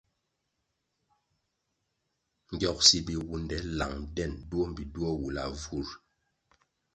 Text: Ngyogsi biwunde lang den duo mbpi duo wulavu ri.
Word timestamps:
Ngyogsi 2.53 2.97
biwunde 3.07 3.57
lang 3.77 3.95
den 4.15 4.31
duo 4.49 4.65
mbpi 4.69 4.83
duo 4.93 5.09
wulavu 5.21 5.77
ri. 5.87 5.95